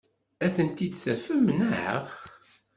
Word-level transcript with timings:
Ad 0.45 0.51
tent-id-tafem, 0.55 1.45
naɣ? 1.59 2.05